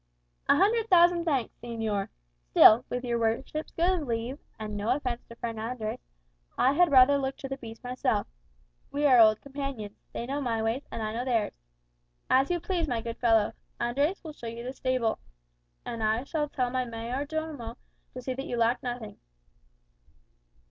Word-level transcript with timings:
"A 0.49 0.55
hundred 0.55 0.89
thousand 0.89 1.25
thanks, 1.25 1.53
señor. 1.61 2.09
Still, 2.49 2.83
with 2.89 3.03
your 3.05 3.19
worship's 3.19 3.71
good 3.73 4.01
leave, 4.01 4.39
and 4.57 4.75
no 4.75 4.95
offence 4.95 5.23
to 5.27 5.35
friend 5.35 5.59
Andres, 5.59 5.99
I 6.57 6.73
had 6.73 6.89
rather 6.89 7.19
look 7.19 7.37
to 7.37 7.47
the 7.47 7.59
beasts 7.59 7.83
myself. 7.83 8.25
We 8.91 9.05
are 9.05 9.19
old 9.19 9.41
companions; 9.41 9.95
they 10.11 10.25
know 10.25 10.41
my 10.41 10.59
ways, 10.63 10.81
and 10.91 11.03
I 11.03 11.13
know 11.13 11.23
theirs." 11.23 11.53
"As 12.31 12.49
you 12.49 12.59
please, 12.59 12.87
my 12.87 13.01
good 13.01 13.17
fellow. 13.19 13.53
Andres 13.79 14.23
will 14.23 14.33
show 14.33 14.47
you 14.47 14.63
the 14.63 14.73
stable, 14.73 15.19
and 15.85 16.01
I 16.01 16.23
shall 16.23 16.49
tell 16.49 16.71
my 16.71 16.83
mayor 16.83 17.23
domo 17.23 17.77
to 18.15 18.23
see 18.23 18.33
that 18.33 18.47
you 18.47 18.57
lack 18.57 18.81
nothing." 18.81 19.19